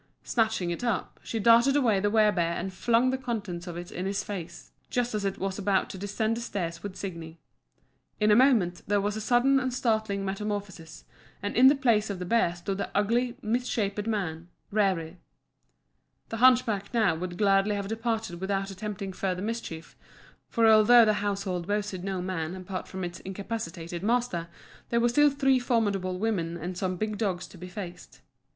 [0.23, 3.91] Snatching it up, she darted after the wer bear and flung the contents of it
[3.91, 7.37] in its face, just as it was about to descend the stairs with Signi.
[8.19, 11.05] In a moment there was a sudden and startling metamorphosis,
[11.43, 15.17] and in the place of the bear stood the ugly, misshapen man, Rerir.
[16.29, 19.95] The hunchback now would gladly have departed without attempting further mischief;
[20.49, 24.47] for although the household boasted no man apart from its incapacitated master,
[24.89, 28.21] there were still three formidable women and some big dogs to be faced.